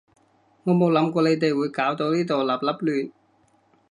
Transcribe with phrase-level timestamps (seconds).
[0.63, 3.11] 我冇諗過你哋會搞到呢度笠笠亂